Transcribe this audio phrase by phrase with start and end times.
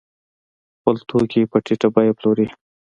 [0.75, 2.47] خپل توکي په ټیټه بیه پلوري.